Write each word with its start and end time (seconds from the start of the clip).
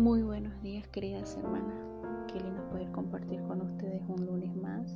Muy 0.00 0.22
buenos 0.22 0.62
días, 0.62 0.88
queridas 0.88 1.36
hermanas. 1.36 1.76
Qué 2.26 2.40
lindo 2.40 2.66
poder 2.70 2.90
compartir 2.90 3.42
con 3.42 3.60
ustedes 3.60 4.00
un 4.08 4.24
lunes 4.24 4.56
más. 4.56 4.90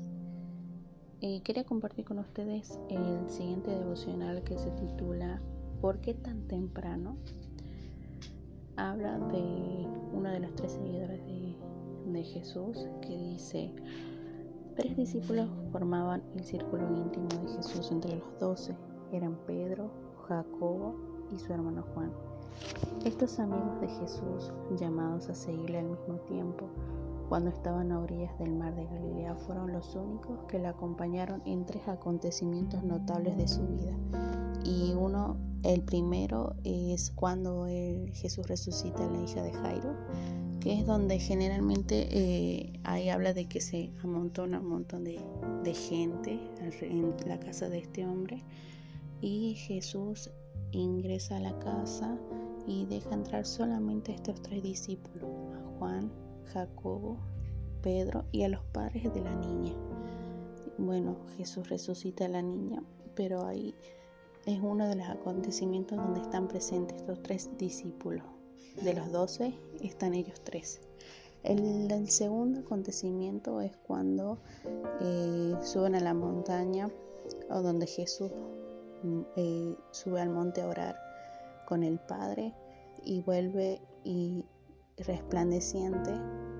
Eh, 1.20 1.42
quería 1.42 1.64
compartir 1.64 2.06
con 2.06 2.20
ustedes 2.20 2.80
el 2.88 3.29
siguiente 3.29 3.70
devocional 3.70 4.43
que 4.45 4.56
se 4.56 4.70
titula 4.70 5.43
¿Por 5.82 5.98
qué 5.98 6.14
tan 6.14 6.48
temprano? 6.48 7.18
Habla 8.77 9.18
de 9.18 9.86
uno 10.14 10.30
de 10.30 10.40
los 10.40 10.54
tres 10.54 10.72
seguidores 10.72 11.23
de, 11.27 11.55
de 12.11 12.25
Jesús 12.25 12.89
que 13.02 13.14
dice, 13.14 13.75
tres 14.75 14.96
discípulos 14.96 15.50
formaban 15.71 16.23
el 16.34 16.45
círculo 16.45 16.89
íntimo 16.96 17.29
de 17.29 17.57
Jesús 17.57 17.93
entre 17.93 18.16
los 18.16 18.39
doce. 18.41 18.75
Eran 19.12 19.36
Pedro, 19.46 19.91
Jacobo 20.27 20.96
y 21.30 21.39
su 21.39 21.52
hermano 21.52 21.84
Juan. 21.93 22.34
Estos 23.05 23.38
amigos 23.38 23.80
de 23.80 23.88
Jesús, 23.88 24.52
llamados 24.78 25.28
a 25.28 25.34
seguirle 25.34 25.78
al 25.78 25.91
mismo 25.91 26.14
tiempo, 26.27 26.66
cuando 27.28 27.50
estaban 27.50 27.92
a 27.92 28.00
orillas 28.00 28.38
del 28.38 28.52
mar 28.55 28.74
de 28.74 28.84
Galilea, 28.84 29.34
fueron 29.34 29.73
los 29.73 29.95
únicos 29.95 30.38
que 30.48 30.59
le 30.59 30.69
acompañaron 30.69 31.42
en 31.46 31.66
tres 31.66 31.86
acontecimientos 31.88 32.83
notables 32.83 33.36
de 33.36 33.48
su 33.48 33.62
vida. 33.66 33.92
Y 34.64 34.95
uno, 34.95 35.36
el 35.62 35.83
primero 35.83 36.55
es 36.64 37.10
cuando 37.10 37.66
Jesús 38.12 38.47
resucita 38.47 39.06
a 39.06 39.11
la 39.11 39.22
hija 39.22 39.42
de 39.42 39.52
Jairo, 39.52 39.95
que 40.61 40.78
es 40.78 40.86
donde 40.86 41.19
generalmente 41.19 42.08
eh, 42.11 42.80
ahí 42.84 43.11
habla 43.11 43.34
de 43.34 43.47
que 43.47 43.61
se 43.61 43.91
amontona 44.02 44.61
un 44.61 44.69
montón 44.69 45.05
de 45.05 45.74
gente 45.74 46.41
en 46.80 47.14
la 47.27 47.38
casa 47.38 47.69
de 47.69 47.78
este 47.78 48.06
hombre 48.06 48.42
y 49.20 49.55
Jesús 49.55 50.30
ingresa 50.78 51.37
a 51.37 51.41
la 51.41 51.59
casa 51.59 52.19
y 52.66 52.87
deja 52.87 53.14
entrar 53.14 53.46
solamente 53.46 54.12
a 54.12 54.14
estos 54.16 54.41
tres 54.42 54.62
discípulos, 54.62 55.30
a 55.55 55.78
Juan, 55.78 56.11
Jacobo, 56.53 57.19
Pedro 57.83 58.25
y 58.33 58.42
a 58.42 58.48
los 58.48 58.64
padres 58.72 59.12
de 59.12 59.20
la 59.20 59.34
niña. 59.34 59.75
Bueno, 60.78 61.17
Jesús 61.36 61.69
resucita 61.69 62.25
a 62.25 62.28
la 62.28 62.42
niña, 62.42 62.83
pero 63.14 63.45
ahí 63.47 63.75
es 64.47 64.61
uno 64.61 64.89
de 64.89 64.97
los 64.97 65.08
acontecimientos 65.08 65.98
donde 65.98 66.20
están 66.20 66.48
presentes 66.48 66.98
estos 66.98 67.22
tres 67.22 67.50
discípulos. 67.58 68.25
De 68.83 68.92
los 68.92 69.12
doce 69.12 69.55
están 69.80 70.14
ellos 70.14 70.41
tres. 70.42 70.80
El, 71.45 72.08
segundo 72.08 72.61
acontecimiento 72.61 73.61
es 73.61 73.77
cuando 73.77 74.39
eh, 75.00 75.55
suben 75.62 75.95
a 75.95 76.00
la 76.00 76.14
montaña 76.14 76.91
o 77.50 77.61
donde 77.61 77.86
Jesús 77.86 78.30
eh, 79.36 79.77
sube 79.91 80.20
al 80.20 80.30
monte 80.30 80.62
a 80.62 80.69
orar 80.69 80.97
con 81.66 81.83
el 81.83 81.98
Padre 81.98 82.55
y 83.05 83.22
vuelve 83.22 83.80
y 84.05 84.44
resplandeciente 84.98 86.12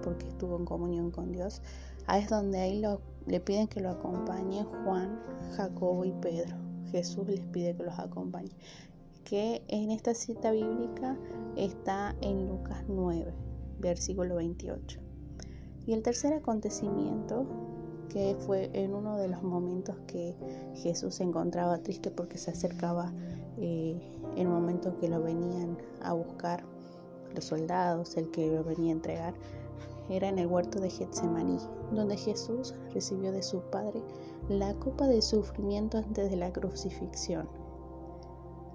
porque 0.03 0.29
estuvo 0.29 0.57
en 0.57 0.65
comunión 0.65 1.11
con 1.11 1.33
Dios. 1.33 1.63
Ahí 2.07 2.23
es 2.23 2.29
donde 2.29 2.59
ahí 2.61 2.83
le 3.27 3.41
piden 3.41 3.69
que 3.69 3.81
lo 3.81 3.91
acompañe 3.91 4.65
Juan, 4.85 5.19
Jacobo 5.57 6.05
y 6.05 6.13
Pedro. 6.13 6.57
Jesús 6.91 7.27
les 7.27 7.41
pide 7.47 7.75
que 7.75 7.85
los 7.85 7.99
acompañe. 7.99 8.51
Que 9.25 9.63
en 9.69 9.91
esta 9.91 10.15
cita 10.15 10.53
bíblica 10.53 11.17
está 11.57 12.15
en 12.21 12.47
Lucas 12.47 12.85
9, 12.89 13.33
versículo 13.81 14.37
28. 14.37 15.01
Y 15.87 15.93
el 15.93 16.03
tercer 16.03 16.35
acontecimiento, 16.35 17.47
que 18.15 18.37
fue 18.47 18.71
en 18.73 18.95
uno 18.95 19.19
de 19.19 19.27
los 19.27 19.43
momentos 19.43 19.97
que 20.07 20.37
Jesús 20.77 21.17
se 21.17 21.25
encontraba 21.25 21.79
triste 21.79 22.13
porque 22.13 22.39
se 22.39 22.53
acercaba 22.53 23.13
eh, 23.59 24.01
el 24.37 24.47
momento 24.47 24.97
que 25.01 25.09
lo 25.09 25.21
venían 25.21 25.77
a 26.01 26.13
buscar 26.13 26.63
los 27.35 27.45
soldados, 27.45 28.17
el 28.17 28.31
que 28.31 28.55
lo 28.55 28.63
venía 28.63 28.93
a 28.93 28.97
entregar, 28.97 29.35
era 30.09 30.29
en 30.29 30.39
el 30.39 30.47
huerto 30.47 30.79
de 30.79 30.91
Getsemaní, 30.91 31.59
donde 31.93 32.17
Jesús 32.17 32.73
recibió 32.93 33.33
de 33.33 33.43
su 33.43 33.61
Padre 33.73 34.01
la 34.49 34.75
copa 34.75 35.09
de 35.09 35.21
sufrimiento 35.21 35.99
antes 35.99 36.31
de 36.31 36.37
la 36.37 36.53
crucifixión. 36.53 37.49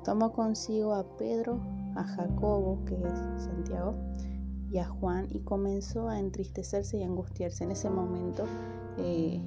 Tomó 0.03 0.33
consigo 0.33 0.93
a 0.93 1.05
Pedro, 1.15 1.61
a 1.95 2.03
Jacobo, 2.03 2.83
que 2.85 2.95
es 2.95 3.43
Santiago, 3.43 3.95
y 4.69 4.79
a 4.79 4.85
Juan 4.85 5.27
y 5.29 5.39
comenzó 5.39 6.09
a 6.09 6.19
entristecerse 6.19 6.97
y 6.97 7.03
angustiarse. 7.03 7.63
En 7.63 7.71
ese 7.71 7.89
momento 7.89 8.43
eh, 9.01 9.41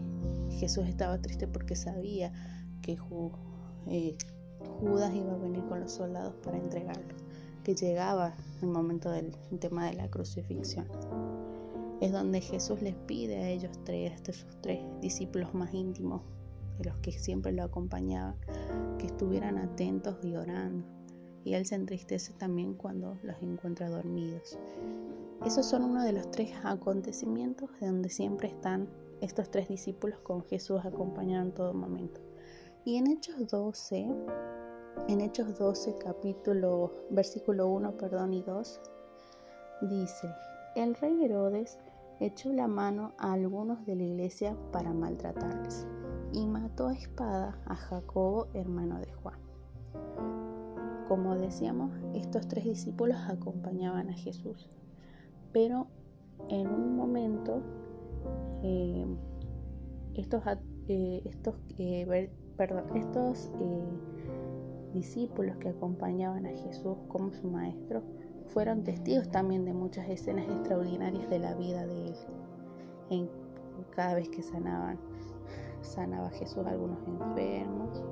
Jesús 0.50 0.86
estaba 0.86 1.18
triste 1.18 1.46
porque 1.46 1.76
sabía 1.76 2.32
que 2.82 2.98
eh, 3.86 4.16
Judas 4.80 5.14
iba 5.14 5.32
a 5.32 5.38
venir 5.38 5.64
con 5.64 5.80
los 5.80 5.92
soldados 5.92 6.34
para 6.42 6.58
entregarlo, 6.58 7.14
que 7.64 7.74
llegaba 7.74 8.34
el 8.60 8.68
momento 8.68 9.10
del 9.10 9.32
tema 9.58 9.86
de 9.86 9.94
la 9.94 10.08
crucifixión. 10.08 10.86
Es 12.00 12.12
donde 12.12 12.40
Jesús 12.40 12.82
les 12.82 12.94
pide 12.94 13.36
a 13.36 13.48
ellos 13.48 13.78
tres, 13.84 14.20
a 14.20 14.32
sus 14.32 14.60
tres 14.60 14.80
discípulos 15.00 15.54
más 15.54 15.72
íntimos, 15.72 16.22
de 16.78 16.84
los 16.86 16.96
que 16.96 17.12
siempre 17.12 17.52
lo 17.52 17.62
acompañaban, 17.62 18.34
que 18.98 19.06
estuvieran 19.06 19.58
atentos 19.58 20.16
y 20.22 20.34
orando. 20.34 20.84
Y 21.44 21.54
Él 21.54 21.66
se 21.66 21.74
entristece 21.74 22.32
también 22.34 22.74
cuando 22.74 23.16
los 23.22 23.40
encuentra 23.42 23.88
dormidos. 23.88 24.58
Esos 25.44 25.66
son 25.66 25.84
uno 25.84 26.04
de 26.04 26.12
los 26.12 26.30
tres 26.30 26.52
acontecimientos 26.62 27.68
de 27.80 27.86
donde 27.86 28.08
siempre 28.08 28.48
están 28.48 28.88
estos 29.22 29.50
tres 29.50 29.68
discípulos 29.68 30.18
con 30.18 30.42
Jesús 30.42 30.84
acompañados 30.84 31.46
en 31.46 31.54
todo 31.54 31.72
momento. 31.72 32.20
Y 32.84 32.96
en 32.96 33.06
Hechos 33.06 33.46
12, 33.46 34.08
en 35.08 35.20
Hechos 35.20 35.56
12, 35.56 35.96
capítulo, 35.98 36.92
versículo 37.08 37.68
1, 37.68 37.96
perdón, 37.96 38.34
y 38.34 38.42
2, 38.42 38.80
dice, 39.82 40.28
el 40.74 40.96
rey 40.96 41.24
Herodes 41.24 41.78
echó 42.18 42.52
la 42.52 42.66
mano 42.66 43.12
a 43.18 43.32
algunos 43.32 43.86
de 43.86 43.94
la 43.94 44.02
iglesia 44.02 44.56
para 44.72 44.92
maltratarles 44.92 45.86
y 46.32 46.44
mató 46.44 46.88
a 46.88 46.94
espada 46.94 47.56
a 47.66 47.76
Jacobo, 47.76 48.48
hermano 48.54 48.98
de 48.98 49.12
Juan. 49.12 49.38
Como 51.06 51.36
decíamos, 51.36 51.92
estos 52.14 52.48
tres 52.48 52.64
discípulos 52.64 53.18
acompañaban 53.28 54.10
a 54.10 54.14
Jesús, 54.14 54.68
pero 55.52 55.86
en 56.48 56.66
un 56.66 56.96
momento 56.96 57.62
eh, 58.62 59.06
estos, 60.14 60.42
eh, 60.88 61.22
estos 61.24 61.54
eh, 61.78 62.30
perdón, 62.56 62.84
estos 62.96 63.50
discípulos 64.92 65.56
que 65.56 65.70
acompañaban 65.70 66.46
a 66.46 66.50
Jesús 66.50 66.96
como 67.08 67.32
su 67.32 67.48
maestro 67.48 68.02
fueron 68.48 68.84
testigos 68.84 69.30
también 69.30 69.64
de 69.64 69.72
muchas 69.72 70.08
escenas 70.08 70.46
extraordinarias 70.46 71.28
de 71.30 71.38
la 71.38 71.54
vida 71.54 71.86
de 71.86 72.06
él. 72.08 72.14
En, 73.10 73.30
cada 73.90 74.14
vez 74.14 74.28
que 74.28 74.42
sanaban, 74.42 74.98
sanaba 75.80 76.30
Jesús 76.30 76.64
algunos 76.66 76.98
enfermos, 77.06 78.02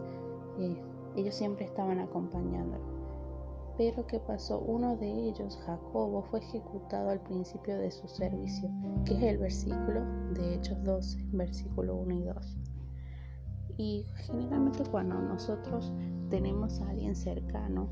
ellos 1.16 1.34
siempre 1.34 1.64
estaban 1.64 2.00
acompañándolo. 2.00 2.99
Pero 3.80 4.06
¿qué 4.06 4.20
pasó? 4.20 4.58
Uno 4.58 4.98
de 4.98 5.10
ellos, 5.10 5.56
Jacobo, 5.64 6.22
fue 6.24 6.40
ejecutado 6.40 7.08
al 7.08 7.22
principio 7.22 7.78
de 7.78 7.90
su 7.90 8.06
servicio, 8.08 8.68
que 9.06 9.14
es 9.14 9.22
el 9.22 9.38
versículo 9.38 10.04
de 10.34 10.56
Hechos 10.56 10.84
12, 10.84 11.18
versículo 11.32 11.96
1 11.96 12.14
y 12.14 12.22
2. 12.24 12.58
Y 13.78 14.06
generalmente 14.26 14.82
cuando 14.90 15.14
nosotros 15.14 15.94
tenemos 16.28 16.78
a 16.82 16.90
alguien 16.90 17.16
cercano, 17.16 17.88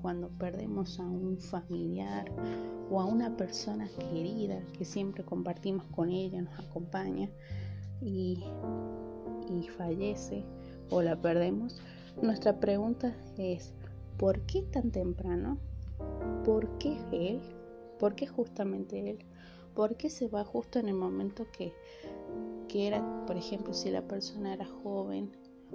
cuando 0.00 0.28
perdemos 0.38 1.00
a 1.00 1.02
un 1.08 1.36
familiar 1.36 2.30
o 2.88 3.00
a 3.00 3.04
una 3.04 3.36
persona 3.36 3.88
querida 4.12 4.62
que 4.72 4.84
siempre 4.84 5.24
compartimos 5.24 5.84
con 5.88 6.10
ella, 6.10 6.42
nos 6.42 6.60
acompaña 6.60 7.28
y, 8.00 8.44
y 9.50 9.66
fallece 9.66 10.44
o 10.90 11.02
la 11.02 11.20
perdemos, 11.20 11.82
nuestra 12.22 12.60
pregunta 12.60 13.16
es, 13.36 13.74
¿por 14.18 14.40
qué 14.40 14.62
tan 14.62 14.90
temprano? 14.90 15.58
¿Por 16.44 16.76
qué 16.78 16.98
él? 17.12 17.40
¿Por 17.98 18.14
qué 18.14 18.26
justamente 18.26 19.10
él? 19.10 19.18
¿Por 19.74 19.96
qué 19.96 20.10
se 20.10 20.28
va 20.28 20.44
justo 20.44 20.80
en 20.80 20.88
el 20.88 20.94
momento 20.94 21.46
que, 21.52 21.72
que 22.68 22.88
era, 22.88 23.24
por 23.26 23.36
ejemplo, 23.36 23.72
si 23.72 23.90
la 23.90 24.02
persona 24.02 24.52
era 24.54 24.66
joven 24.66 25.30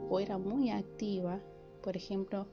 o 0.10 0.20
era 0.20 0.38
muy 0.38 0.72
activa, 0.72 1.40
por 1.82 1.96
ejemplo, 1.96 2.48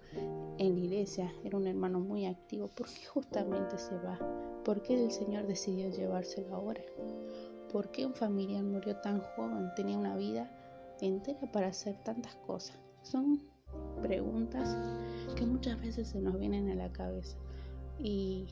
en 0.58 0.74
la 0.74 0.80
iglesia 0.80 1.32
era 1.44 1.56
un 1.56 1.66
hermano 1.66 1.98
muy 1.98 2.26
activo, 2.26 2.68
¿por 2.68 2.86
qué 2.86 3.04
justamente 3.06 3.78
se 3.78 3.96
va? 3.98 4.18
¿Por 4.64 4.82
qué 4.82 4.94
el 4.94 5.10
Señor 5.10 5.46
decidió 5.46 5.88
llevárselo 5.90 6.54
ahora? 6.54 6.82
¿Por 7.72 7.90
qué 7.90 8.06
un 8.06 8.14
familiar 8.14 8.62
murió 8.62 8.96
tan 8.96 9.20
joven? 9.20 9.70
Tenía 9.74 9.98
una 9.98 10.16
vida 10.16 10.50
entera 11.00 11.50
para 11.50 11.68
hacer 11.68 11.96
tantas 12.04 12.34
cosas. 12.46 12.78
Son 13.02 13.40
preguntas 14.02 14.76
que 15.32 15.46
muchas 15.46 15.80
veces 15.80 16.08
se 16.08 16.20
nos 16.20 16.38
vienen 16.38 16.68
a 16.70 16.74
la 16.74 16.92
cabeza 16.92 17.36
y 17.98 18.46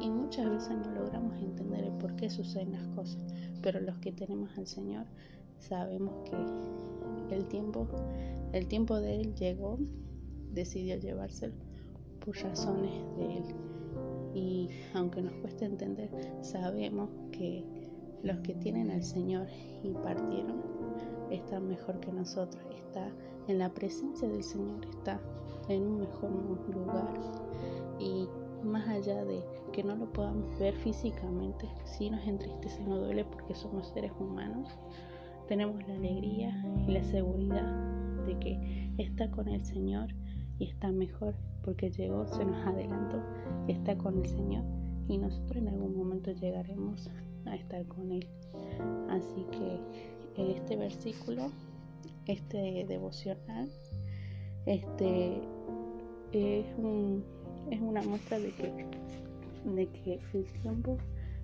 y 0.00 0.10
muchas 0.10 0.50
veces 0.50 0.76
no 0.76 0.90
logramos 0.92 1.36
entender 1.38 1.84
el 1.84 1.92
por 1.92 2.14
qué 2.16 2.28
suceden 2.28 2.72
las 2.72 2.86
cosas, 2.88 3.22
pero 3.62 3.80
los 3.80 3.96
que 3.98 4.12
tenemos 4.12 4.50
al 4.58 4.66
Señor 4.66 5.06
sabemos 5.58 6.12
que 6.28 7.34
el 7.34 7.46
tiempo, 7.46 7.86
el 8.52 8.66
tiempo 8.66 9.00
de 9.00 9.20
Él 9.20 9.34
llegó, 9.34 9.78
decidió 10.52 10.96
llevárselo 10.96 11.54
por 12.24 12.36
razones 12.36 12.92
de 13.16 13.36
Él. 13.38 13.44
Y 14.34 14.68
aunque 14.94 15.22
nos 15.22 15.32
cueste 15.34 15.64
entender, 15.64 16.10
sabemos 16.42 17.08
que 17.30 17.64
los 18.22 18.38
que 18.40 18.54
tienen 18.54 18.90
al 18.90 19.02
Señor 19.02 19.46
y 19.82 19.90
partieron 19.90 20.62
están 21.30 21.68
mejor 21.68 22.00
que 22.00 22.12
nosotros, 22.12 22.62
está 22.74 23.10
en 23.48 23.58
la 23.58 23.72
presencia 23.72 24.28
del 24.28 24.42
Señor, 24.42 24.84
está 24.86 25.20
en 25.68 25.82
un 25.82 26.00
mejor 26.00 26.30
lugar. 26.74 27.14
Y 27.98 28.28
más 28.64 28.88
allá 28.88 29.24
de 29.24 29.44
que 29.72 29.82
no 29.82 29.96
lo 29.96 30.12
podamos 30.12 30.58
ver 30.58 30.74
físicamente, 30.74 31.68
sí 31.84 32.10
nos 32.10 32.26
entristece 32.26 32.82
y 32.82 32.86
nos 32.86 33.00
duele 33.00 33.24
porque 33.24 33.54
somos 33.54 33.88
seres 33.88 34.12
humanos, 34.18 34.68
tenemos 35.48 35.86
la 35.86 35.94
alegría 35.94 36.64
y 36.86 36.92
la 36.92 37.04
seguridad 37.04 38.24
de 38.24 38.38
que 38.38 38.94
está 38.98 39.30
con 39.30 39.48
el 39.48 39.64
Señor 39.64 40.08
y 40.58 40.68
está 40.68 40.90
mejor 40.90 41.34
porque 41.62 41.90
llegó, 41.90 42.26
se 42.26 42.44
nos 42.44 42.66
adelantó, 42.66 43.22
está 43.68 43.96
con 43.96 44.18
el 44.18 44.26
Señor 44.26 44.64
y 45.08 45.18
nosotros 45.18 45.56
en 45.56 45.68
algún 45.68 45.96
momento 45.96 46.32
llegaremos 46.32 47.10
a 47.46 47.54
estar 47.56 47.86
con 47.86 48.10
Él. 48.12 48.28
Así 49.10 49.44
que 49.50 49.80
en 50.42 50.50
este 50.50 50.76
versículo, 50.76 51.50
este 52.26 52.84
devocional, 52.88 53.70
este 54.66 55.42
es, 56.34 56.66
un, 56.78 57.24
es 57.70 57.80
una 57.80 58.02
muestra 58.02 58.38
de 58.38 58.50
que, 58.52 58.72
de 59.64 59.86
que 59.88 60.20
el 60.32 60.44
tiempo, 60.62 60.96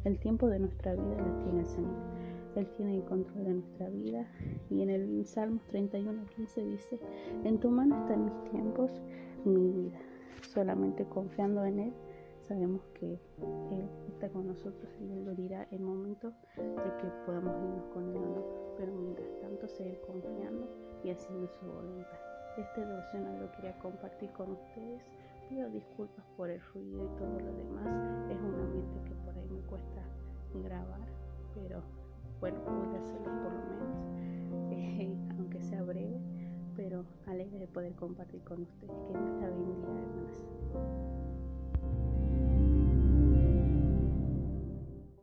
el 0.04 0.18
tiempo 0.18 0.48
de 0.48 0.58
nuestra 0.58 0.94
vida 0.94 1.16
lo 1.18 1.44
tiene 1.44 1.60
el 1.60 1.66
Señor 1.66 2.20
él 2.56 2.68
tiene 2.76 2.96
el 2.96 3.04
control 3.04 3.44
de 3.44 3.54
nuestra 3.54 3.88
vida. 3.88 4.26
Y 4.70 4.82
en 4.82 4.90
el 4.90 5.24
Salmos 5.24 5.62
31, 5.68 6.26
15 6.36 6.64
dice, 6.64 7.00
en 7.44 7.58
tu 7.58 7.70
mano 7.70 7.96
están 8.00 8.24
mis 8.24 8.50
tiempos, 8.50 8.90
mi 9.44 9.70
vida. 9.70 9.98
Solamente 10.42 11.04
confiando 11.04 11.64
en 11.64 11.78
Él, 11.78 11.92
sabemos 12.40 12.82
que 12.94 13.12
Él 13.70 13.88
está 14.08 14.28
con 14.30 14.48
nosotros 14.48 14.90
y 15.00 15.12
Él 15.12 15.24
lo 15.24 15.34
dirá 15.34 15.66
en 15.70 15.84
momento 15.84 16.32
de 16.56 16.96
que 17.00 17.08
podamos 17.26 17.54
irnos 17.62 17.86
con 17.92 18.08
Él 18.08 18.16
o 18.16 18.26
no. 18.26 18.44
Pero 18.76 18.92
mientras 18.94 19.28
tanto, 19.40 19.68
seguir 19.68 20.00
confiando 20.00 20.68
y 21.04 21.10
haciendo 21.10 21.48
su 21.48 21.66
voluntad. 21.66 22.29
Este 22.56 22.84
devocional 22.84 23.40
lo 23.40 23.52
quería 23.52 23.78
compartir 23.78 24.30
con 24.32 24.52
ustedes. 24.52 25.02
Pido 25.48 25.68
disculpas 25.70 26.24
por 26.36 26.50
el 26.50 26.60
ruido 26.72 27.04
y 27.04 27.18
todo 27.18 27.38
lo 27.38 27.52
demás. 27.52 28.30
Es 28.30 28.38
un 28.40 28.54
ambiente 28.60 29.02
que 29.04 29.14
por 29.24 29.36
ahí 29.36 29.48
me 29.48 29.60
cuesta 29.62 30.02
grabar, 30.54 31.08
pero 31.54 31.82
bueno, 32.40 32.60
pude 32.64 32.98
hacerlo 32.98 33.30
por 33.42 33.52
lo 33.52 33.60
menos, 33.68 34.70
eh, 34.72 35.16
aunque 35.38 35.60
sea 35.60 35.82
breve, 35.82 36.20
pero 36.76 37.04
alegre 37.26 37.58
de 37.58 37.66
poder 37.68 37.94
compartir 37.94 38.42
con 38.42 38.62
ustedes. 38.62 38.96
Que 39.06 39.18
Dios 39.18 39.40
la 39.40 39.48
bendiga, 39.48 39.88
hermanas. 39.88 41.19